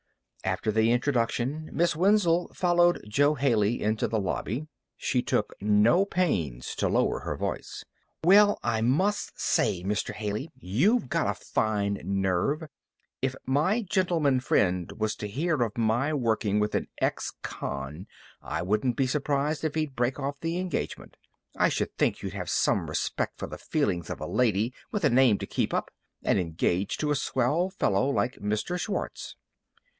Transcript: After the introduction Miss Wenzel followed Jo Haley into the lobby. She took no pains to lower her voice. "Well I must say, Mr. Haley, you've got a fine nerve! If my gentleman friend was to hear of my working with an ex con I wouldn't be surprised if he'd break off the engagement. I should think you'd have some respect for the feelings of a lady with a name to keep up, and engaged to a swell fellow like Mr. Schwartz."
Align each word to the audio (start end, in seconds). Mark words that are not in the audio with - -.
After 0.43 0.71
the 0.71 0.91
introduction 0.91 1.69
Miss 1.71 1.95
Wenzel 1.95 2.51
followed 2.55 3.05
Jo 3.07 3.35
Haley 3.35 3.83
into 3.83 4.07
the 4.07 4.19
lobby. 4.19 4.65
She 4.97 5.21
took 5.21 5.53
no 5.61 6.03
pains 6.05 6.73
to 6.77 6.89
lower 6.89 7.19
her 7.19 7.35
voice. 7.37 7.85
"Well 8.23 8.57
I 8.63 8.81
must 8.81 9.39
say, 9.39 9.83
Mr. 9.83 10.15
Haley, 10.15 10.49
you've 10.55 11.07
got 11.07 11.27
a 11.27 11.35
fine 11.35 12.01
nerve! 12.03 12.63
If 13.21 13.35
my 13.45 13.83
gentleman 13.83 14.39
friend 14.39 14.91
was 14.97 15.15
to 15.17 15.27
hear 15.27 15.61
of 15.61 15.77
my 15.77 16.11
working 16.15 16.59
with 16.59 16.73
an 16.73 16.87
ex 16.99 17.31
con 17.43 18.07
I 18.41 18.63
wouldn't 18.63 18.97
be 18.97 19.05
surprised 19.05 19.63
if 19.63 19.75
he'd 19.75 19.95
break 19.95 20.19
off 20.19 20.39
the 20.41 20.57
engagement. 20.57 21.15
I 21.55 21.69
should 21.69 21.95
think 21.99 22.23
you'd 22.23 22.33
have 22.33 22.49
some 22.49 22.89
respect 22.89 23.37
for 23.37 23.45
the 23.45 23.59
feelings 23.59 24.09
of 24.09 24.19
a 24.19 24.25
lady 24.25 24.73
with 24.91 25.05
a 25.05 25.11
name 25.11 25.37
to 25.37 25.45
keep 25.45 25.71
up, 25.75 25.91
and 26.23 26.39
engaged 26.39 26.99
to 27.01 27.11
a 27.11 27.15
swell 27.15 27.69
fellow 27.69 28.09
like 28.09 28.37
Mr. 28.37 28.79
Schwartz." 28.79 29.35